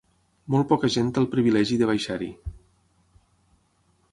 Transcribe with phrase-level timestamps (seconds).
[0.53, 2.31] Molt poca gent té el privilegi de baixar-hi.